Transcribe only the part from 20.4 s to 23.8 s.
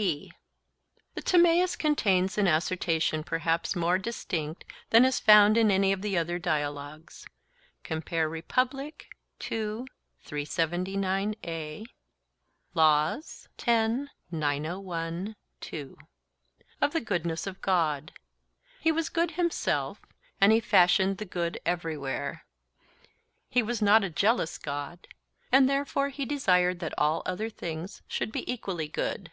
and he fashioned the good everywhere.' He